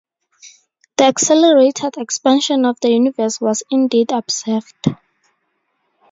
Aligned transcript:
The 0.97 1.03
accelerated 1.03 1.95
expansion 1.97 2.65
of 2.65 2.79
the 2.79 2.89
Universe 2.89 3.39
was 3.39 3.61
indeed 3.69 4.11
observed. 4.11 4.89